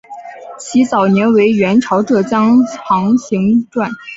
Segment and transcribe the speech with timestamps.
[0.59, 3.87] 其早年为元朝浙江行省掾。